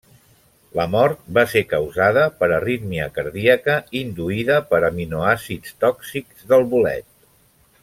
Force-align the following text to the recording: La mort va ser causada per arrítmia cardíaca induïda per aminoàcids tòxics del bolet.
La 0.77 0.85
mort 0.93 1.19
va 1.37 1.43
ser 1.51 1.61
causada 1.73 2.23
per 2.39 2.49
arrítmia 2.55 3.05
cardíaca 3.19 3.77
induïda 4.01 4.57
per 4.73 4.81
aminoàcids 4.89 5.77
tòxics 5.87 6.51
del 6.55 6.67
bolet. 6.75 7.11